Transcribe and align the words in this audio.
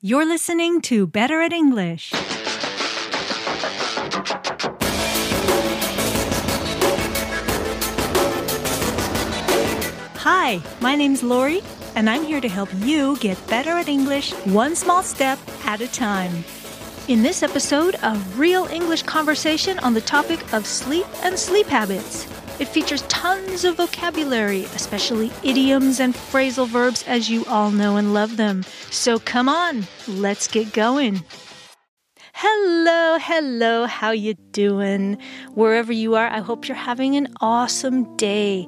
You're 0.00 0.26
listening 0.26 0.80
to 0.82 1.08
Better 1.08 1.40
at 1.40 1.52
English. 1.52 2.12
Hi, 10.14 10.62
my 10.80 10.94
name's 10.94 11.24
Lori, 11.24 11.62
and 11.96 12.08
I'm 12.08 12.22
here 12.22 12.40
to 12.40 12.48
help 12.48 12.68
you 12.76 13.16
get 13.16 13.44
better 13.48 13.70
at 13.70 13.88
English 13.88 14.30
one 14.44 14.76
small 14.76 15.02
step 15.02 15.36
at 15.64 15.80
a 15.80 15.88
time. 15.88 16.44
In 17.08 17.24
this 17.24 17.42
episode, 17.42 17.96
a 18.04 18.14
real 18.36 18.66
English 18.66 19.02
conversation 19.02 19.80
on 19.80 19.94
the 19.94 20.00
topic 20.02 20.52
of 20.52 20.64
sleep 20.64 21.06
and 21.24 21.36
sleep 21.36 21.66
habits. 21.66 22.28
It 22.58 22.66
features 22.66 23.02
tons 23.02 23.64
of 23.64 23.76
vocabulary, 23.76 24.64
especially 24.74 25.30
idioms 25.44 26.00
and 26.00 26.12
phrasal 26.12 26.66
verbs, 26.66 27.04
as 27.06 27.30
you 27.30 27.44
all 27.46 27.70
know 27.70 27.96
and 27.96 28.12
love 28.12 28.36
them. 28.36 28.64
So 28.90 29.20
come 29.20 29.48
on, 29.48 29.86
let's 30.08 30.48
get 30.48 30.72
going. 30.72 31.22
Hello, 32.32 33.18
hello, 33.20 33.86
how 33.86 34.10
you 34.10 34.34
doing? 34.52 35.18
Wherever 35.54 35.92
you 35.92 36.16
are, 36.16 36.28
I 36.28 36.40
hope 36.40 36.66
you're 36.66 36.76
having 36.76 37.16
an 37.16 37.28
awesome 37.40 38.16
day. 38.16 38.66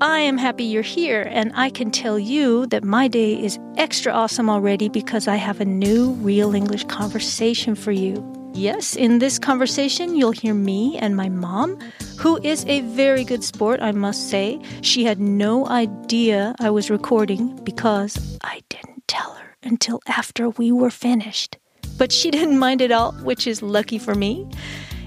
I 0.00 0.20
am 0.20 0.38
happy 0.38 0.64
you're 0.64 0.82
here, 0.82 1.26
and 1.30 1.50
I 1.54 1.70
can 1.70 1.90
tell 1.90 2.18
you 2.18 2.66
that 2.68 2.84
my 2.84 3.08
day 3.08 3.32
is 3.42 3.58
extra 3.76 4.12
awesome 4.12 4.48
already 4.48 4.88
because 4.88 5.26
I 5.26 5.36
have 5.36 5.60
a 5.60 5.64
new 5.64 6.12
real 6.12 6.54
English 6.54 6.84
conversation 6.84 7.74
for 7.74 7.92
you. 7.92 8.37
Yes, 8.54 8.96
in 8.96 9.18
this 9.18 9.38
conversation, 9.38 10.16
you'll 10.16 10.32
hear 10.32 10.54
me 10.54 10.98
and 10.98 11.14
my 11.14 11.28
mom, 11.28 11.78
who 12.18 12.40
is 12.42 12.64
a 12.66 12.80
very 12.80 13.24
good 13.24 13.44
sport, 13.44 13.80
I 13.80 13.92
must 13.92 14.28
say. 14.30 14.60
She 14.82 15.04
had 15.04 15.20
no 15.20 15.66
idea 15.68 16.54
I 16.58 16.70
was 16.70 16.90
recording 16.90 17.56
because 17.64 18.38
I 18.42 18.62
didn't 18.68 19.06
tell 19.06 19.34
her 19.34 19.56
until 19.62 20.00
after 20.06 20.48
we 20.50 20.72
were 20.72 20.90
finished. 20.90 21.56
But 21.98 22.10
she 22.10 22.30
didn't 22.36 22.58
mind 22.58 22.82
at 22.82 22.90
all, 22.90 23.12
which 23.22 23.46
is 23.46 23.62
lucky 23.62 23.98
for 23.98 24.14
me. 24.14 24.48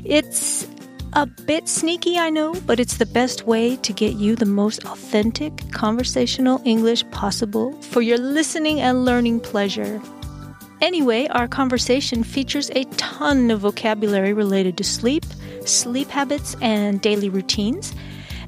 It's 0.06 0.68
a 1.14 1.26
bit 1.26 1.68
sneaky, 1.68 2.18
I 2.18 2.30
know, 2.30 2.56
but 2.66 2.80
it's 2.80 2.98
the 2.98 3.06
best 3.06 3.46
way 3.46 3.76
to 3.78 3.92
get 3.92 4.14
you 4.14 4.36
the 4.36 4.46
most 4.46 4.86
authentic 4.86 5.52
conversational 5.72 6.62
English 6.64 7.04
possible 7.12 7.74
for 7.82 8.02
your 8.02 8.18
listening 8.18 8.80
and 8.80 9.04
learning 9.04 9.42
pleasure. 9.42 10.02
Anyway, 10.82 11.28
our 11.28 11.48
conversation 11.48 12.24
features 12.24 12.72
a 12.76 12.84
ton 12.98 13.52
of 13.52 13.60
vocabulary 13.60 14.34
related 14.34 14.76
to 14.78 14.84
sleep, 14.84 15.24
sleep 15.64 16.10
habits, 16.10 16.56
and 16.60 17.00
daily 17.02 17.30
routines. 17.30 17.94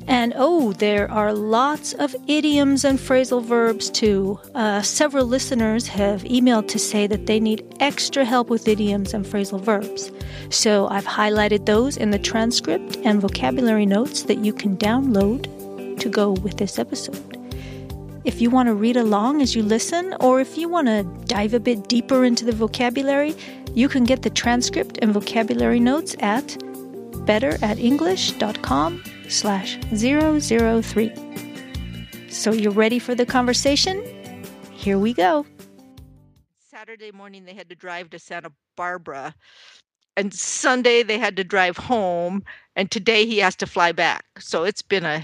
And 0.08 0.34
oh, 0.36 0.74
there 0.74 1.10
are 1.10 1.32
lots 1.32 1.94
of 1.94 2.16
idioms 2.28 2.84
and 2.84 3.00
phrasal 3.00 3.44
verbs 3.44 3.90
too. 3.90 4.40
Uh, 4.56 4.82
several 4.82 5.26
listeners 5.26 5.88
have 5.88 6.24
emailed 6.24 6.68
to 6.70 6.80
say 6.80 7.08
that 7.08 7.28
they 7.28 7.40
need 7.40 7.64
extra 7.80 8.26
help 8.26 8.50
with 8.50 8.68
idioms 8.68 9.14
and 9.14 9.26
phrasal 9.26 9.62
verbs. 9.62 10.12
So 10.50 10.88
I've 10.88 11.06
highlighted 11.06 11.66
those 11.66 11.98
in 11.98 12.10
the 12.10 12.20
transcript 12.20 12.98
and 13.06 13.22
vocabulary 13.22 13.86
notes 13.86 14.24
that 14.24 14.40
you 14.40 14.54
can 14.54 14.76
download 14.76 16.00
to 16.00 16.10
go 16.10 16.32
with 16.32 16.58
this 16.58 16.80
episode. 16.80 17.33
If 18.26 18.40
you 18.40 18.50
want 18.50 18.68
to 18.68 18.74
read 18.74 18.96
along 18.96 19.42
as 19.42 19.54
you 19.54 19.64
listen, 19.64 20.16
or 20.22 20.40
if 20.40 20.58
you 20.58 20.70
want 20.70 20.88
to 20.88 21.04
dive 21.26 21.54
a 21.54 21.60
bit 21.60 21.90
deeper 21.90 22.24
into 22.24 22.46
the 22.46 22.54
vocabulary, 22.54 23.36
you 23.74 23.90
can 23.90 24.06
get 24.06 24.22
the 24.22 24.30
transcript 24.30 24.98
and 25.02 25.14
vocabulary 25.14 25.82
notes 25.82 26.16
at 26.20 26.46
betteratenglish.com 27.26 29.04
slash 29.28 29.78
003. 29.94 31.12
So 32.30 32.54
you're 32.54 32.72
ready 32.72 32.98
for 32.98 33.14
the 33.14 33.26
conversation? 33.26 34.02
Here 34.72 34.98
we 34.98 35.14
go. 35.14 35.46
Saturday 36.60 37.12
morning 37.12 37.44
they 37.44 37.54
had 37.54 37.70
to 37.70 37.76
drive 37.76 38.10
to 38.12 38.20
Santa 38.20 38.52
Barbara 38.78 39.36
and 40.16 40.34
Sunday 40.34 41.04
they 41.04 41.18
had 41.18 41.36
to 41.38 41.44
drive 41.44 41.78
home 41.78 42.44
and 42.76 42.90
today 42.90 43.26
he 43.26 43.40
has 43.40 43.56
to 43.58 43.68
fly 43.68 43.92
back. 43.92 44.26
So 44.40 44.64
it's 44.64 44.82
been 44.82 45.06
a 45.06 45.24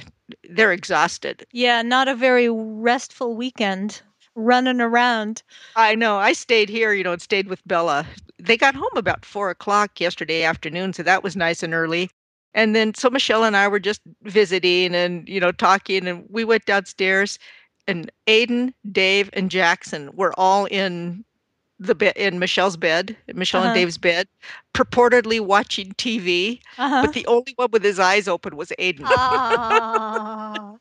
they're 0.50 0.72
exhausted. 0.72 1.45
Yeah, 1.51 1.81
not 1.81 2.07
a 2.07 2.16
very 2.16 2.50
restful 2.50 3.35
weekend 3.35 4.01
running 4.35 4.81
around. 4.81 5.44
I 5.75 5.95
know. 5.95 6.17
I 6.17 6.34
stayed 6.34 6.69
here, 6.69 6.94
you 6.94 7.03
know, 7.03 7.13
and 7.13 7.22
stayed 7.22 7.47
with 7.47 7.67
Bella. 7.67 8.06
They 8.38 8.57
got 8.57 8.75
home 8.75 8.95
about 8.95 9.25
four 9.25 9.50
o'clock 9.50 10.00
yesterday 10.00 10.44
afternoon, 10.44 10.94
so 10.94 11.03
that 11.03 11.23
was 11.23 11.35
nice 11.35 11.63
and 11.63 11.73
early. 11.73 12.09
And 12.53 12.75
then 12.75 12.94
so 12.94 13.09
Michelle 13.09 13.44
and 13.44 13.56
I 13.56 13.68
were 13.68 13.79
just 13.79 14.01
visiting 14.23 14.95
and, 14.95 15.28
you 15.28 15.39
know, 15.39 15.51
talking 15.51 16.07
and 16.07 16.25
we 16.29 16.44
went 16.44 16.66
downstairs 16.66 17.38
and 17.88 18.12
Aiden, 18.28 18.73
Dave, 18.91 19.29
and 19.34 19.50
Jackson 19.50 20.12
were 20.13 20.34
all 20.38 20.66
in 20.66 21.25
the 21.79 21.95
bed 21.95 22.13
in 22.17 22.40
Michelle's 22.40 22.78
bed, 22.78 23.16
Michelle 23.34 23.62
Uh-huh. 23.62 23.69
and 23.69 23.75
Dave's 23.75 23.97
bed, 23.97 24.28
purportedly 24.73 25.40
watching 25.40 25.94
TV. 25.94 26.59
Uh-huh. 26.78 27.06
But 27.06 27.13
the 27.13 27.25
only 27.28 27.53
one 27.56 27.69
with 27.72 27.84
his 27.84 28.00
eyes 28.00 28.28
open 28.28 28.56
was 28.57 28.72
Aiden. 28.79 29.06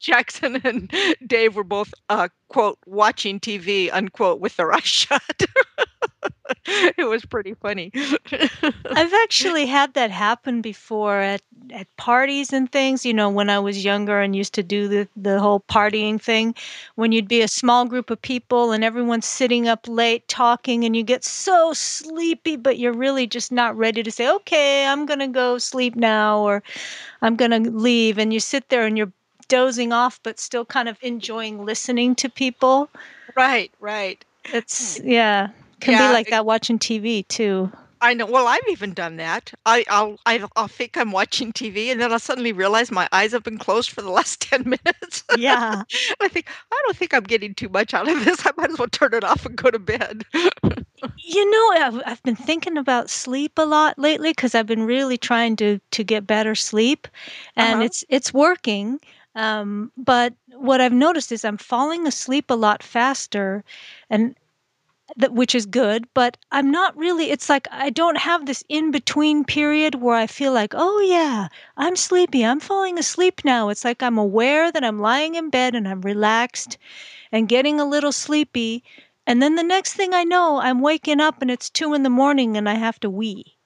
Jackson 0.00 0.60
and 0.64 0.90
Dave 1.26 1.56
were 1.56 1.64
both 1.64 1.92
uh, 2.08 2.28
quote 2.48 2.78
watching 2.86 3.40
TV 3.40 3.90
unquote 3.92 4.40
with 4.40 4.56
their 4.56 4.72
eyes 4.72 4.82
shut. 4.84 5.22
it 6.66 7.08
was 7.08 7.24
pretty 7.24 7.54
funny. 7.54 7.90
I've 7.92 9.12
actually 9.24 9.66
had 9.66 9.94
that 9.94 10.10
happen 10.10 10.60
before 10.62 11.18
at, 11.18 11.42
at 11.72 11.94
parties 11.96 12.52
and 12.52 12.70
things. 12.70 13.04
You 13.04 13.14
know, 13.14 13.28
when 13.30 13.48
I 13.50 13.58
was 13.58 13.84
younger 13.84 14.20
and 14.20 14.34
used 14.34 14.54
to 14.54 14.62
do 14.62 14.88
the, 14.88 15.08
the 15.16 15.40
whole 15.40 15.60
partying 15.60 16.20
thing, 16.20 16.54
when 16.96 17.12
you'd 17.12 17.28
be 17.28 17.42
a 17.42 17.48
small 17.48 17.84
group 17.86 18.10
of 18.10 18.20
people 18.22 18.72
and 18.72 18.84
everyone's 18.84 19.26
sitting 19.26 19.68
up 19.68 19.86
late 19.88 20.26
talking 20.28 20.84
and 20.84 20.96
you 20.96 21.02
get 21.02 21.24
so 21.24 21.72
sleepy, 21.72 22.56
but 22.56 22.78
you're 22.78 22.92
really 22.92 23.26
just 23.26 23.50
not 23.52 23.76
ready 23.76 24.02
to 24.02 24.10
say, 24.10 24.28
okay, 24.30 24.86
I'm 24.86 25.06
going 25.06 25.20
to 25.20 25.28
go 25.28 25.58
sleep 25.58 25.96
now 25.96 26.40
or 26.40 26.62
I'm 27.22 27.36
going 27.36 27.50
to 27.50 27.70
leave. 27.70 28.18
And 28.18 28.32
you 28.32 28.40
sit 28.40 28.68
there 28.68 28.86
and 28.86 28.96
you're 28.96 29.12
dozing 29.48 29.92
off, 29.92 30.20
but 30.22 30.38
still 30.38 30.64
kind 30.64 30.88
of 30.88 30.98
enjoying 31.02 31.64
listening 31.64 32.14
to 32.16 32.28
people. 32.28 32.88
right, 33.36 33.72
right. 33.80 34.24
It's, 34.52 34.98
hmm. 34.98 35.10
yeah, 35.10 35.48
can 35.80 35.92
Yeah, 35.92 35.98
be 35.98 36.08
like 36.08 36.28
it- 36.28 36.30
that 36.30 36.46
watching 36.46 36.78
TV 36.78 37.22
too. 37.22 37.70
I 38.00 38.12
know. 38.12 38.26
Well, 38.26 38.46
I've 38.46 38.60
even 38.68 38.92
done 38.92 39.16
that. 39.16 39.52
I, 39.64 39.84
I'll, 39.88 40.18
I'll, 40.26 40.50
I'll 40.54 40.68
think 40.68 40.96
I'm 40.98 41.12
watching 41.12 41.52
TV, 41.52 41.90
and 41.90 42.00
then 42.00 42.12
I'll 42.12 42.18
suddenly 42.18 42.52
realize 42.52 42.90
my 42.90 43.08
eyes 43.10 43.32
have 43.32 43.42
been 43.42 43.58
closed 43.58 43.90
for 43.90 44.02
the 44.02 44.10
last 44.18 44.42
ten 44.42 44.64
minutes. 44.64 45.24
Yeah. 45.28 45.84
I 46.20 46.28
think 46.28 46.48
I 46.72 46.82
don't 46.84 46.96
think 46.96 47.14
I'm 47.14 47.24
getting 47.24 47.54
too 47.54 47.68
much 47.70 47.94
out 47.94 48.08
of 48.08 48.24
this. 48.24 48.44
I 48.46 48.52
might 48.56 48.70
as 48.70 48.78
well 48.78 48.88
turn 48.88 49.14
it 49.14 49.24
off 49.24 49.46
and 49.46 49.56
go 49.56 49.70
to 49.70 49.78
bed. 49.78 50.24
You 51.18 51.50
know, 51.50 51.86
I've, 51.86 52.02
I've 52.06 52.22
been 52.22 52.36
thinking 52.36 52.76
about 52.78 53.10
sleep 53.10 53.52
a 53.58 53.64
lot 53.66 53.98
lately 53.98 54.30
because 54.30 54.54
I've 54.54 54.66
been 54.66 54.84
really 54.84 55.18
trying 55.18 55.56
to 55.56 55.78
to 55.90 56.04
get 56.04 56.26
better 56.26 56.54
sleep, 56.54 57.08
and 57.56 57.82
Uh-huh. 57.82 57.82
it's 57.82 58.04
it's 58.08 58.32
working. 58.32 59.00
Um, 59.34 59.92
but 59.96 60.34
what 60.54 60.80
I've 60.80 60.92
noticed 60.92 61.32
is 61.32 61.44
I'm 61.44 61.58
falling 61.58 62.06
asleep 62.06 62.50
a 62.50 62.54
lot 62.54 62.82
faster, 62.82 63.64
and 64.10 64.36
that 65.16 65.32
which 65.32 65.54
is 65.54 65.66
good. 65.66 66.06
But 66.14 66.36
I'm 66.50 66.70
not 66.70 66.96
really. 66.96 67.30
It's 67.30 67.48
like 67.48 67.68
I 67.70 67.90
don't 67.90 68.18
have 68.18 68.46
this 68.46 68.64
in 68.68 68.90
between 68.90 69.44
period 69.44 69.96
where 69.96 70.16
I 70.16 70.26
feel 70.26 70.52
like, 70.52 70.72
oh 70.76 71.00
yeah, 71.00 71.48
I'm 71.76 71.96
sleepy. 71.96 72.44
I'm 72.44 72.60
falling 72.60 72.98
asleep 72.98 73.42
now. 73.44 73.68
It's 73.68 73.84
like 73.84 74.02
I'm 74.02 74.18
aware 74.18 74.72
that 74.72 74.84
I'm 74.84 74.98
lying 75.00 75.34
in 75.34 75.50
bed 75.50 75.74
and 75.74 75.86
I'm 75.88 76.00
relaxed, 76.02 76.78
and 77.32 77.48
getting 77.48 77.80
a 77.80 77.84
little 77.88 78.12
sleepy. 78.12 78.84
And 79.26 79.42
then 79.42 79.56
the 79.56 79.62
next 79.62 79.94
thing 79.94 80.14
I 80.14 80.24
know, 80.24 80.58
I'm 80.60 80.80
waking 80.80 81.20
up 81.20 81.42
and 81.42 81.50
it's 81.50 81.70
two 81.70 81.94
in 81.94 82.02
the 82.04 82.10
morning 82.10 82.56
and 82.56 82.68
I 82.68 82.74
have 82.74 83.00
to 83.00 83.10
wee. 83.10 83.56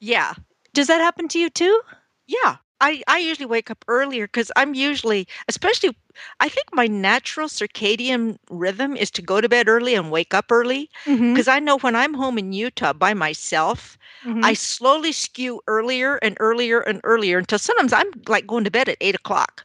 yeah, 0.00 0.34
Does 0.72 0.88
that 0.88 1.00
happen 1.00 1.28
to 1.28 1.38
you 1.38 1.48
too? 1.48 1.80
yeah. 2.26 2.56
I, 2.82 3.02
I 3.06 3.18
usually 3.18 3.44
wake 3.46 3.70
up 3.70 3.84
earlier 3.88 4.26
because 4.26 4.50
I'm 4.56 4.72
usually, 4.74 5.28
especially, 5.48 5.94
I 6.40 6.48
think 6.48 6.68
my 6.72 6.86
natural 6.86 7.48
circadian 7.48 8.38
rhythm 8.50 8.96
is 8.96 9.10
to 9.12 9.22
go 9.22 9.40
to 9.40 9.48
bed 9.48 9.68
early 9.68 9.94
and 9.94 10.10
wake 10.10 10.34
up 10.34 10.50
early. 10.50 10.90
Mm-hmm. 11.06 11.32
Because 11.32 11.48
I 11.48 11.58
know 11.60 11.78
when 11.78 11.96
I'm 11.96 12.14
home 12.14 12.38
in 12.38 12.52
Utah 12.52 12.92
by 12.92 13.14
myself, 13.14 13.96
I 14.42 14.52
slowly 14.54 15.12
skew 15.12 15.62
earlier 15.66 16.16
and 16.16 16.36
earlier 16.40 16.80
and 16.80 17.00
earlier 17.04 17.38
until 17.38 17.58
sometimes 17.58 17.92
I'm 17.92 18.10
like 18.28 18.46
going 18.46 18.64
to 18.64 18.70
bed 18.70 18.88
at 18.88 18.98
eight 19.00 19.14
o'clock. 19.14 19.64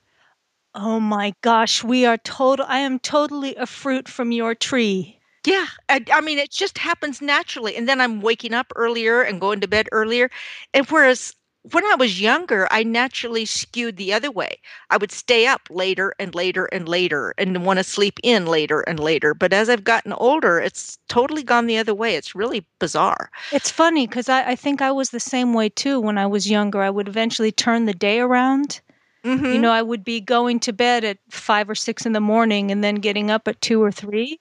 oh 0.73 0.99
my 0.99 1.33
gosh, 1.41 1.83
we 1.83 2.05
are 2.05 2.17
total. 2.17 2.65
I 2.67 2.79
am 2.79 2.99
totally 2.99 3.55
a 3.55 3.65
fruit 3.65 4.07
from 4.07 4.31
your 4.31 4.55
tree. 4.55 5.19
Yeah, 5.45 5.67
I, 5.89 6.03
I 6.11 6.21
mean, 6.21 6.39
it 6.39 6.51
just 6.51 6.77
happens 6.77 7.21
naturally. 7.21 7.75
And 7.75 7.87
then 7.87 8.01
I'm 8.01 8.21
waking 8.21 8.53
up 8.53 8.71
earlier 8.75 9.21
and 9.21 9.39
going 9.41 9.61
to 9.61 9.67
bed 9.67 9.87
earlier. 9.91 10.29
And 10.73 10.85
whereas 10.87 11.33
when 11.71 11.83
I 11.85 11.95
was 11.95 12.21
younger, 12.21 12.67
I 12.71 12.83
naturally 12.83 13.45
skewed 13.45 13.97
the 13.97 14.13
other 14.13 14.29
way. 14.29 14.59
I 14.89 14.97
would 14.97 15.11
stay 15.11 15.47
up 15.47 15.61
later 15.69 16.13
and 16.19 16.35
later 16.35 16.65
and 16.65 16.87
later 16.87 17.33
and 17.37 17.65
want 17.65 17.79
to 17.79 17.83
sleep 17.83 18.19
in 18.23 18.45
later 18.45 18.81
and 18.81 18.99
later. 18.99 19.33
But 19.33 19.53
as 19.53 19.69
I've 19.69 19.83
gotten 19.83 20.13
older, 20.13 20.59
it's 20.59 20.97
totally 21.07 21.43
gone 21.43 21.65
the 21.67 21.77
other 21.77 21.93
way. 21.95 22.15
It's 22.15 22.35
really 22.35 22.65
bizarre. 22.79 23.31
It's 23.51 23.71
funny 23.71 24.05
because 24.07 24.29
I, 24.29 24.51
I 24.51 24.55
think 24.55 24.81
I 24.81 24.91
was 24.91 25.09
the 25.09 25.19
same 25.19 25.53
way 25.53 25.69
too 25.69 25.99
when 25.99 26.17
I 26.17 26.27
was 26.27 26.49
younger. 26.49 26.81
I 26.81 26.89
would 26.89 27.07
eventually 27.07 27.51
turn 27.51 27.85
the 27.85 27.93
day 27.93 28.19
around. 28.19 28.81
hmm 29.23 29.53
You 29.53 29.59
know, 29.59 29.71
I 29.71 29.81
would 29.81 30.03
be 30.03 30.21
going 30.21 30.59
to 30.61 30.73
bed 30.73 31.03
at 31.03 31.17
five 31.29 31.69
or 31.69 31.75
six 31.75 32.05
in 32.05 32.13
the 32.13 32.19
morning 32.19 32.71
and 32.71 32.83
then 32.83 32.95
getting 32.95 33.31
up 33.31 33.47
at 33.47 33.61
two 33.61 33.81
or 33.81 33.91
three. 33.91 34.39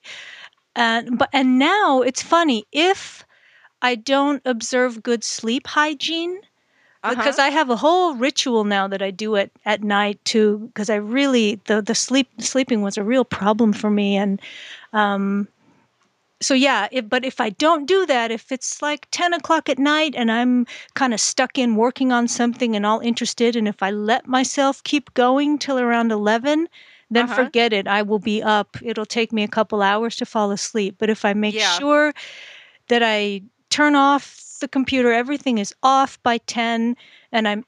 and 0.75 1.17
but 1.17 1.29
and 1.33 1.57
now 1.59 2.01
it's 2.01 2.21
funny 2.21 2.65
if 2.71 3.25
I 3.81 3.95
don't 3.95 4.41
observe 4.45 5.03
good 5.03 5.23
sleep 5.23 5.67
hygiene 5.67 6.39
because 7.09 7.37
Uh-huh. 7.39 7.47
I 7.47 7.49
have 7.49 7.69
a 7.69 7.75
whole 7.75 8.15
ritual 8.15 8.63
now 8.63 8.87
that 8.87 9.01
I 9.01 9.11
do 9.11 9.35
it 9.35 9.51
at 9.65 9.83
night 9.83 10.19
too. 10.25 10.59
Because 10.73 10.89
I 10.89 10.95
really 10.95 11.59
the 11.65 11.81
the 11.81 11.95
sleep 11.95 12.27
sleeping 12.39 12.81
was 12.81 12.97
a 12.97 13.03
real 13.03 13.25
problem 13.25 13.73
for 13.73 13.89
me, 13.89 14.15
and 14.17 14.39
um, 14.93 15.47
so 16.41 16.53
yeah. 16.53 16.87
If, 16.91 17.09
but 17.09 17.23
if 17.25 17.39
I 17.39 17.49
don't 17.49 17.85
do 17.87 18.05
that, 18.05 18.31
if 18.31 18.51
it's 18.51 18.81
like 18.81 19.07
ten 19.11 19.33
o'clock 19.33 19.69
at 19.69 19.79
night 19.79 20.15
and 20.15 20.31
I'm 20.31 20.65
kind 20.93 21.13
of 21.13 21.19
stuck 21.19 21.57
in 21.57 21.75
working 21.75 22.11
on 22.11 22.27
something 22.27 22.75
and 22.75 22.85
all 22.85 22.99
interested, 22.99 23.55
and 23.55 23.67
if 23.67 23.81
I 23.83 23.91
let 23.91 24.27
myself 24.27 24.83
keep 24.83 25.13
going 25.13 25.57
till 25.59 25.79
around 25.79 26.11
eleven. 26.11 26.67
Then 27.11 27.25
Uh-huh. 27.25 27.45
forget 27.45 27.71
it. 27.71 27.87
I 27.87 28.01
will 28.01 28.17
be 28.19 28.41
up. 28.41 28.77
It'll 28.81 29.05
take 29.05 29.31
me 29.31 29.43
a 29.43 29.47
couple 29.47 29.83
hours 29.83 30.15
to 30.17 30.25
fall 30.25 30.51
asleep. 30.51 30.95
But 30.97 31.09
if 31.11 31.23
I 31.23 31.33
make 31.33 31.53
Yeah. 31.53 31.77
sure 31.77 32.13
that 32.87 33.03
I 33.03 33.43
turn 33.69 33.95
off 33.95 34.54
the 34.65 34.69
computer, 34.69 35.13
everything 35.13 35.59
is 35.59 35.75
off 35.83 36.17
by 36.23 36.39
10, 36.39 36.97
and 37.31 37.47
I'm 37.47 37.65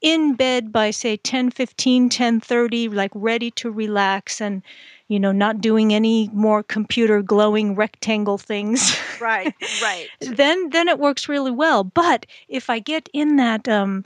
in 0.00 0.34
bed 0.34 0.72
by 0.72 0.90
say 0.90 1.16
10 1.18 1.50
15 1.50 2.08
10 2.08 2.40
30 2.40 2.88
like 2.88 3.12
ready 3.14 3.52
to 3.52 3.70
relax 3.70 4.40
and 4.40 4.62
you 5.06 5.20
know 5.20 5.30
not 5.30 5.60
doing 5.60 5.94
any 5.94 6.28
more 6.32 6.62
computer 6.62 7.20
glowing 7.22 7.76
rectangle 7.76 8.38
things. 8.38 8.96
Right, 9.20 9.54
right. 9.80 10.08
then 10.20 10.70
then 10.70 10.88
it 10.88 10.98
works 10.98 11.28
really 11.28 11.52
well. 11.52 11.84
But 11.84 12.26
if 12.48 12.68
i 12.68 12.80
get 12.80 13.08
in 13.12 13.36
that 13.36 13.68
um 13.68 14.04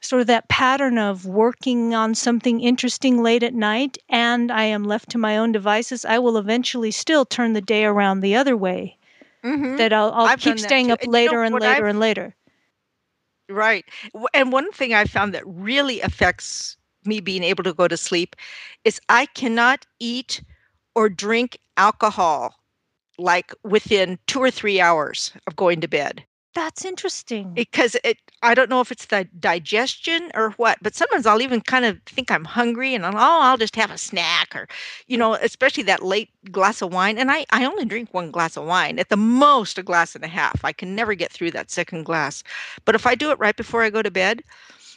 sort 0.00 0.20
of 0.20 0.26
that 0.26 0.48
pattern 0.48 0.98
of 0.98 1.24
working 1.26 1.94
on 1.94 2.14
something 2.14 2.60
interesting 2.60 3.22
late 3.22 3.42
at 3.42 3.54
night 3.54 3.96
and 4.10 4.52
i 4.52 4.64
am 4.64 4.84
left 4.84 5.08
to 5.08 5.18
my 5.18 5.38
own 5.38 5.50
devices 5.50 6.04
i 6.04 6.18
will 6.18 6.36
eventually 6.36 6.90
still 6.90 7.24
turn 7.24 7.54
the 7.54 7.60
day 7.62 7.84
around 7.86 8.20
the 8.20 8.36
other 8.36 8.54
way 8.56 8.98
Mhm. 9.44 9.76
that 9.78 9.92
i'll, 9.92 10.12
I'll 10.12 10.36
keep 10.36 10.58
staying 10.58 10.90
up 10.90 11.00
And 11.02 11.12
you 11.12 11.30
know 11.30 11.36
later 11.36 11.42
and 11.42 11.54
later 11.60 11.86
I've- 11.86 11.90
and 11.90 12.00
later 12.00 12.34
Right. 13.48 13.84
And 14.32 14.52
one 14.52 14.70
thing 14.72 14.94
I 14.94 15.04
found 15.04 15.34
that 15.34 15.42
really 15.46 16.00
affects 16.00 16.76
me 17.04 17.20
being 17.20 17.42
able 17.42 17.62
to 17.64 17.74
go 17.74 17.86
to 17.88 17.96
sleep 17.96 18.36
is 18.84 19.00
I 19.08 19.26
cannot 19.26 19.86
eat 20.00 20.42
or 20.94 21.08
drink 21.10 21.58
alcohol 21.76 22.54
like 23.18 23.52
within 23.62 24.18
two 24.26 24.40
or 24.42 24.50
three 24.50 24.80
hours 24.80 25.32
of 25.46 25.56
going 25.56 25.80
to 25.82 25.88
bed 25.88 26.24
that's 26.54 26.84
interesting. 26.84 27.52
Because 27.54 27.96
it 28.04 28.18
i 28.42 28.54
don't 28.54 28.70
know 28.70 28.80
if 28.80 28.92
it's 28.92 29.06
the 29.06 29.26
digestion 29.40 30.30
or 30.34 30.50
what 30.52 30.78
but 30.82 30.94
sometimes 30.94 31.26
i'll 31.26 31.40
even 31.40 31.60
kind 31.60 31.84
of 31.84 31.98
think 32.04 32.30
i'm 32.30 32.44
hungry 32.44 32.94
and 32.94 33.04
I'll, 33.06 33.14
oh 33.14 33.40
i'll 33.42 33.56
just 33.56 33.74
have 33.76 33.90
a 33.90 33.96
snack 33.98 34.54
or 34.54 34.68
you 35.06 35.16
know 35.16 35.34
especially 35.34 35.82
that 35.84 36.02
late 36.02 36.28
glass 36.52 36.82
of 36.82 36.92
wine 36.92 37.16
and 37.18 37.30
i 37.30 37.46
i 37.50 37.64
only 37.64 37.84
drink 37.84 38.12
one 38.12 38.30
glass 38.30 38.56
of 38.56 38.64
wine 38.66 38.98
at 38.98 39.08
the 39.08 39.16
most 39.16 39.78
a 39.78 39.82
glass 39.82 40.14
and 40.14 40.24
a 40.24 40.28
half. 40.28 40.64
I 40.64 40.72
can 40.72 40.94
never 40.94 41.14
get 41.14 41.32
through 41.32 41.52
that 41.52 41.70
second 41.70 42.04
glass. 42.04 42.42
But 42.84 42.94
if 42.94 43.06
i 43.06 43.14
do 43.14 43.30
it 43.30 43.38
right 43.38 43.56
before 43.56 43.82
i 43.82 43.90
go 43.90 44.02
to 44.02 44.10
bed 44.10 44.42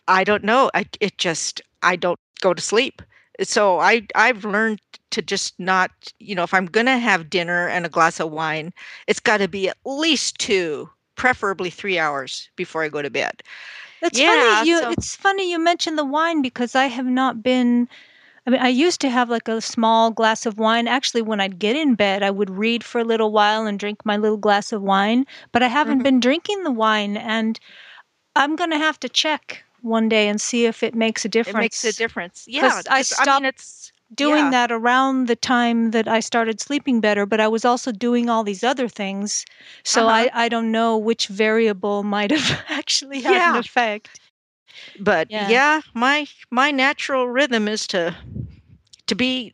i 0.07 0.23
don't 0.23 0.43
know 0.43 0.69
I, 0.73 0.85
it 0.99 1.17
just 1.17 1.61
i 1.83 1.95
don't 1.95 2.19
go 2.41 2.53
to 2.53 2.61
sleep. 2.61 3.01
So 3.41 3.79
i 3.79 4.05
i've 4.15 4.45
learned 4.45 4.81
to 5.11 5.21
just 5.21 5.57
not 5.59 5.91
you 6.19 6.35
know 6.35 6.43
if 6.43 6.53
i'm 6.53 6.65
going 6.65 6.85
to 6.87 6.97
have 6.97 7.29
dinner 7.29 7.67
and 7.67 7.85
a 7.85 7.89
glass 7.89 8.19
of 8.19 8.31
wine 8.31 8.73
it's 9.07 9.19
got 9.21 9.37
to 9.37 9.47
be 9.47 9.69
at 9.69 9.77
least 9.85 10.37
two 10.39 10.89
preferably 11.17 11.69
three 11.71 11.99
hours 11.99 12.49
before 12.55 12.83
I 12.83 12.89
go 12.89 13.01
to 13.03 13.11
bed. 13.11 13.43
It's 14.01 14.19
Yeah, 14.19 14.29
funny 14.29 14.65
you 14.67 14.79
so- 14.79 14.91
it's 14.91 15.15
funny 15.15 15.51
you 15.51 15.59
mentioned 15.59 15.97
the 15.97 16.05
wine 16.05 16.41
because 16.41 16.75
I 16.75 16.85
have 16.87 17.05
not 17.07 17.43
been 17.43 17.89
I 18.47 18.51
mean 18.51 18.61
I 18.61 18.69
used 18.69 19.01
to 19.01 19.09
have 19.09 19.29
like 19.29 19.47
a 19.49 19.61
small 19.61 20.11
glass 20.11 20.45
of 20.45 20.59
wine. 20.59 20.87
Actually 20.87 21.23
when 21.23 21.41
I'd 21.41 21.59
get 21.59 21.75
in 21.75 21.95
bed 21.95 22.23
I 22.23 22.31
would 22.31 22.49
read 22.51 22.83
for 22.83 22.99
a 23.01 23.05
little 23.05 23.31
while 23.31 23.65
and 23.67 23.79
drink 23.79 24.05
my 24.05 24.17
little 24.17 24.37
glass 24.37 24.71
of 24.71 24.81
wine, 24.83 25.25
but 25.51 25.63
I 25.63 25.67
haven't 25.67 25.99
Mhm. 25.99 26.03
been 26.03 26.19
drinking 26.19 26.63
the 26.63 26.71
wine 26.71 27.17
and 27.17 27.59
I'm 28.35 28.55
going 28.55 28.71
to 28.71 28.77
have 28.77 28.99
to 29.01 29.09
check 29.09 29.63
one 29.81 30.09
day 30.09 30.27
and 30.29 30.39
see 30.39 30.65
if 30.65 30.83
it 30.83 30.95
makes 30.95 31.25
a 31.25 31.29
difference. 31.29 31.55
It 31.55 31.83
makes 31.83 31.83
a 31.85 31.93
difference. 31.93 32.45
Yeah, 32.47 32.81
I 32.89 33.01
stopped 33.01 33.41
mean, 33.41 33.45
it's 33.45 33.91
doing 34.13 34.49
yeah. 34.49 34.51
that 34.51 34.71
around 34.71 35.27
the 35.27 35.35
time 35.35 35.91
that 35.91 36.07
I 36.07 36.19
started 36.19 36.59
sleeping 36.61 37.01
better, 37.01 37.25
but 37.25 37.39
I 37.39 37.47
was 37.47 37.65
also 37.65 37.91
doing 37.91 38.29
all 38.29 38.43
these 38.43 38.63
other 38.63 38.87
things. 38.87 39.45
So 39.83 40.07
Uh-huh. 40.07 40.09
I, 40.09 40.29
I 40.33 40.49
don't 40.49 40.71
know 40.71 40.97
which 40.97 41.27
variable 41.27 42.03
might 42.03 42.31
have 42.31 42.65
actually 42.69 43.21
had 43.21 43.43
an 43.43 43.55
effect. 43.55 44.19
But 44.99 45.29
Yeah. 45.29 45.47
yeah. 45.47 45.81
my 45.93 46.27
my 46.51 46.71
natural 46.71 47.27
rhythm 47.29 47.67
is 47.67 47.87
to 47.87 48.15
to 49.07 49.15
be 49.15 49.53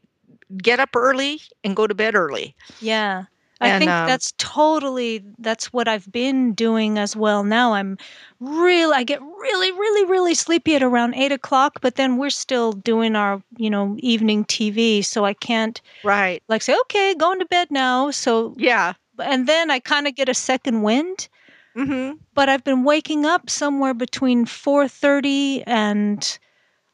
get 0.61 0.79
up 0.79 0.95
early 0.95 1.41
and 1.63 1.75
go 1.75 1.87
to 1.87 1.95
bed 1.95 2.15
early. 2.15 2.55
Yeah. 2.79 3.25
I 3.63 3.69
And, 3.69 3.83
think 3.83 3.89
um, 3.89 4.07
that's 4.07 4.33
totally 4.37 5.23
that's 5.39 5.71
what 5.73 5.87
I've 5.87 6.11
been 6.11 6.53
doing 6.53 6.97
as 6.99 7.15
well. 7.15 7.43
Now 7.43 7.73
I'm 7.73 7.97
real 8.39 8.91
I 8.93 9.03
get 9.03 9.21
really, 9.21 9.71
really, 9.71 10.05
really 10.05 10.33
sleepy 10.35 10.75
at 10.75 10.83
around 10.83 11.15
eight 11.15 11.31
o'clock, 11.31 11.79
but 11.81 11.95
then 11.95 12.17
we're 12.17 12.29
still 12.29 12.73
doing 12.73 13.15
our, 13.15 13.41
you 13.57 13.69
know, 13.69 13.95
evening 13.99 14.45
TV, 14.45 15.01
so 15.03 15.25
I 15.25 15.33
can't 15.33 15.81
Right. 16.03 16.43
like 16.49 16.61
say, 16.61 16.75
okay, 16.81 17.15
going 17.15 17.39
to 17.39 17.45
bed 17.45 17.69
now. 17.71 18.11
So 18.11 18.55
Yeah. 18.57 18.93
and 19.19 19.47
then 19.47 19.71
I 19.71 19.79
kind 19.79 20.07
of 20.07 20.15
get 20.15 20.29
a 20.29 20.33
second 20.33 20.81
wind. 20.83 21.29
Mhm. 21.75 22.19
but 22.35 22.49
I've 22.49 22.63
been 22.63 22.83
waking 22.83 23.25
up 23.25 23.49
somewhere 23.49 23.93
between 23.93 24.45
4:30 24.45 25.63
and 25.65 26.37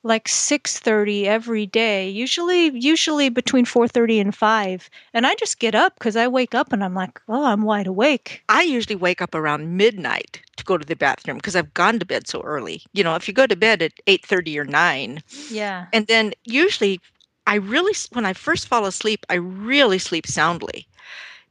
like 0.03 0.27
6:30 0.27 1.27
every 1.27 1.65
day. 1.65 2.09
Usually 2.09 2.71
usually 2.73 3.29
between 3.29 3.65
4:30 3.65 4.19
and 4.19 4.33
5. 4.35 4.89
And 5.13 5.27
I 5.27 5.35
just 5.35 5.59
get 5.59 5.75
up 5.75 5.99
cuz 5.99 6.15
I 6.15 6.27
wake 6.27 6.55
up 6.55 6.71
and 6.71 6.83
I'm 6.83 6.93
like, 6.95 7.19
"Oh, 7.27 7.45
I'm 7.45 7.63
wide 7.63 7.87
awake." 7.87 8.43
I 8.49 8.61
usually 8.63 8.95
wake 8.95 9.21
up 9.21 9.35
around 9.35 9.75
midnight 9.77 10.41
to 10.57 10.63
go 10.63 10.77
to 10.77 10.85
the 10.85 10.95
bathroom 10.95 11.37
because 11.37 11.55
I've 11.55 11.73
gone 11.73 11.99
to 11.99 12.05
bed 12.05 12.27
so 12.27 12.41
early. 12.41 12.81
You 12.93 13.03
know, 13.03 13.15
if 13.15 13.27
you 13.27 13.33
go 13.33 13.47
to 13.47 13.55
bed 13.55 13.81
at 13.81 13.93
8:30 14.07 14.57
or 14.57 14.65
9, 14.65 15.21
Yeah. 15.49 15.85
and 15.91 16.07
then 16.07 16.33
usually 16.45 16.99
I 17.47 17.55
really 17.55 17.93
when 18.11 18.25
I 18.25 18.33
first 18.33 18.67
fall 18.67 18.85
asleep, 18.85 19.25
I 19.29 19.35
really 19.35 19.99
sleep 19.99 20.27
soundly 20.27 20.87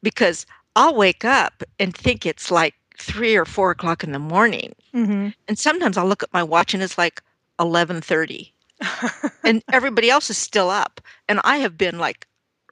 because 0.02 0.46
I'll 0.76 0.94
wake 0.94 1.24
up 1.24 1.62
and 1.78 1.94
think 1.96 2.24
it's 2.24 2.50
like 2.50 2.74
three 2.98 3.36
or 3.36 3.44
four 3.44 3.70
o'clock 3.72 4.04
in 4.04 4.12
the 4.12 4.18
morning. 4.18 4.74
Mhm. 4.94 5.34
And 5.48 5.58
sometimes 5.58 5.96
I'll 5.96 6.06
look 6.08 6.22
at 6.22 6.32
my 6.32 6.42
watch 6.42 6.74
and 6.74 6.82
it's 6.82 6.98
like 6.98 7.20
11:30 7.58 8.52
and 9.44 9.62
everybody 9.72 10.10
else 10.10 10.30
is 10.30 10.38
still 10.38 10.70
up 10.70 11.00
and 11.28 11.40
I 11.44 11.58
have 11.58 11.76
been 11.76 11.98
like 11.98 12.26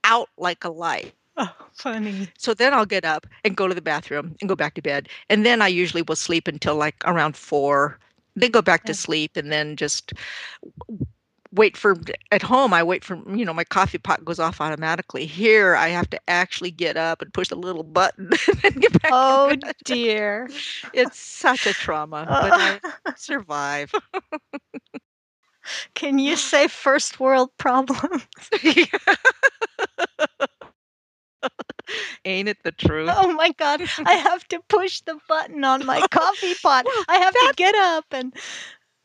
out 0.04 0.28
like 0.38 0.64
a 0.64 0.70
light. 0.70 1.12
oh, 1.36 1.52
funny. 1.74 2.28
So 2.38 2.54
then 2.54 2.72
I'll 2.72 2.86
get 2.86 3.04
up 3.04 3.26
and 3.44 3.56
go 3.56 3.68
to 3.68 3.74
the 3.74 3.82
bathroom 3.82 4.34
and 4.40 4.48
go 4.48 4.56
back 4.56 4.74
to 4.74 4.82
bed. 4.82 5.08
And 5.28 5.44
then 5.44 5.60
I 5.60 5.68
usually 5.68 6.02
will 6.02 6.16
sleep 6.16 6.48
until 6.48 6.76
like 6.76 6.96
around 7.04 7.36
4. 7.36 7.98
Then 8.36 8.50
go 8.50 8.62
back 8.62 8.84
to 8.84 8.92
oh. 8.92 8.94
sleep 8.94 9.36
and 9.36 9.52
then 9.52 9.76
just 9.76 10.12
wait 11.56 11.76
for 11.76 11.96
at 12.30 12.42
home 12.42 12.72
I 12.72 12.82
wait 12.82 13.04
for 13.04 13.16
you 13.34 13.44
know 13.44 13.54
my 13.54 13.64
coffee 13.64 13.98
pot 13.98 14.24
goes 14.24 14.38
off 14.38 14.60
automatically. 14.60 15.26
Here 15.26 15.74
I 15.74 15.88
have 15.88 16.08
to 16.10 16.20
actually 16.28 16.70
get 16.70 16.96
up 16.96 17.22
and 17.22 17.32
push 17.32 17.48
the 17.48 17.56
little 17.56 17.82
button 17.82 18.30
and 18.64 18.80
get 18.80 18.92
back. 19.02 19.10
to 19.10 19.10
Oh 19.12 19.56
dear. 19.84 20.48
It's 20.92 21.18
such 21.18 21.66
a 21.66 21.74
trauma, 21.74 22.26
but 22.28 22.52
I 22.54 22.80
survive. 23.16 23.92
Can 25.94 26.18
you 26.18 26.36
say 26.36 26.68
first 26.68 27.18
world 27.18 27.50
problem? 27.58 28.22
Ain't 32.24 32.48
it 32.48 32.58
the 32.64 32.72
truth? 32.72 33.10
Oh 33.14 33.32
my 33.32 33.50
god, 33.52 33.82
I 34.04 34.14
have 34.14 34.46
to 34.48 34.60
push 34.68 35.00
the 35.02 35.18
button 35.28 35.64
on 35.64 35.86
my 35.86 36.06
coffee 36.08 36.54
pot. 36.62 36.86
I 37.08 37.16
have 37.18 37.32
to 37.32 37.54
get 37.56 37.74
up 37.74 38.04
and 38.10 38.34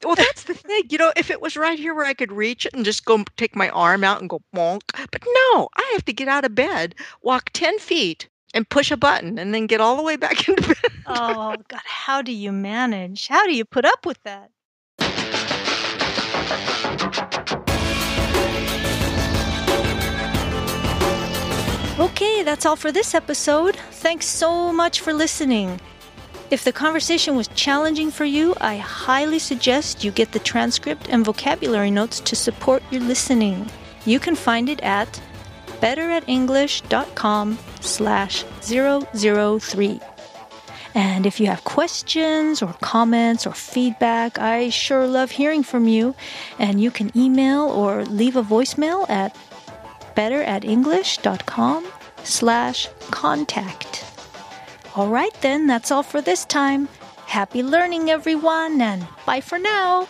Well, 0.03 0.15
that's 0.15 0.43
the 0.43 0.53
thing. 0.53 0.83
You 0.89 0.97
know, 0.97 1.13
if 1.15 1.29
it 1.29 1.41
was 1.41 1.55
right 1.55 1.77
here 1.77 1.93
where 1.93 2.05
I 2.05 2.13
could 2.13 2.31
reach 2.31 2.65
it 2.65 2.73
and 2.73 2.83
just 2.83 3.05
go 3.05 3.23
take 3.37 3.55
my 3.55 3.69
arm 3.69 4.03
out 4.03 4.19
and 4.19 4.29
go 4.29 4.41
bonk, 4.55 4.81
but 5.11 5.23
no, 5.25 5.69
I 5.75 5.89
have 5.93 6.05
to 6.05 6.13
get 6.13 6.27
out 6.27 6.45
of 6.45 6.55
bed, 6.55 6.95
walk 7.21 7.51
10 7.53 7.79
feet, 7.79 8.27
and 8.53 8.67
push 8.67 8.91
a 8.91 8.97
button 8.97 9.37
and 9.39 9.53
then 9.53 9.67
get 9.67 9.81
all 9.81 9.95
the 9.95 10.03
way 10.03 10.15
back 10.15 10.47
into 10.47 10.67
bed. 10.67 10.91
Oh 11.05 11.55
God, 11.67 11.81
how 11.85 12.21
do 12.21 12.31
you 12.31 12.51
manage? 12.51 13.27
How 13.27 13.45
do 13.45 13.53
you 13.53 13.65
put 13.65 13.85
up 13.85 14.05
with 14.05 14.21
that? 14.23 14.51
Okay, 21.99 22.41
that's 22.41 22.65
all 22.65 22.75
for 22.75 22.91
this 22.91 23.13
episode. 23.13 23.75
Thanks 23.75 24.25
so 24.25 24.73
much 24.73 25.01
for 25.01 25.13
listening. 25.13 25.79
If 26.51 26.65
the 26.65 26.73
conversation 26.73 27.37
was 27.37 27.47
challenging 27.55 28.11
for 28.11 28.25
you, 28.25 28.53
I 28.59 28.75
highly 28.75 29.39
suggest 29.39 30.03
you 30.03 30.11
get 30.11 30.33
the 30.33 30.39
transcript 30.39 31.07
and 31.09 31.23
vocabulary 31.23 31.91
notes 31.91 32.19
to 32.19 32.35
support 32.35 32.83
your 32.91 32.99
listening. 32.99 33.71
You 34.05 34.19
can 34.19 34.35
find 34.35 34.67
it 34.67 34.81
at 34.81 35.21
betteratenglish.com 35.79 37.57
slash 37.79 38.43
003. 38.61 39.99
And 40.93 41.25
if 41.25 41.39
you 41.39 41.47
have 41.47 41.63
questions 41.63 42.61
or 42.61 42.73
comments 42.81 43.47
or 43.47 43.53
feedback, 43.53 44.37
I 44.37 44.67
sure 44.69 45.07
love 45.07 45.31
hearing 45.31 45.63
from 45.63 45.87
you. 45.87 46.15
And 46.59 46.81
you 46.81 46.91
can 46.91 47.17
email 47.17 47.61
or 47.61 48.03
leave 48.03 48.35
a 48.35 48.43
voicemail 48.43 49.09
at 49.09 49.33
betteratenglish.com 50.17 51.87
slash 52.23 52.89
contact. 53.09 54.00
All 54.93 55.07
right, 55.07 55.33
then, 55.41 55.67
that's 55.67 55.89
all 55.89 56.03
for 56.03 56.21
this 56.21 56.43
time. 56.43 56.89
Happy 57.25 57.63
learning, 57.63 58.09
everyone, 58.09 58.81
and 58.81 59.07
bye 59.25 59.39
for 59.39 59.57
now. 59.57 60.07